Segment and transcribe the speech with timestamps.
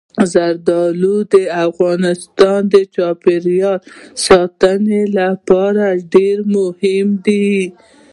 [0.33, 1.35] زردالو د
[1.67, 3.79] افغانستان د چاپیریال
[4.25, 7.51] ساتنې لپاره ډېر مهم دي.